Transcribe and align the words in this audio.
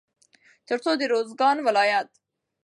تر 0.67 0.77
څو 0.83 0.91
د 0.99 1.01
روزګان 1.13 1.57
ولايت 1.61 2.09